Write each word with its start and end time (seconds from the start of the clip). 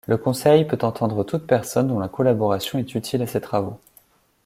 Le 0.07 0.17
conseil 0.17 0.65
peut 0.65 0.79
entendre 0.81 1.23
toute 1.23 1.45
personne 1.45 1.89
dont 1.89 1.99
la 1.99 2.07
collaboration 2.07 2.79
est 2.79 2.95
utile 2.95 3.21
à 3.21 3.27
ses 3.27 3.39
travaux. 3.39 3.79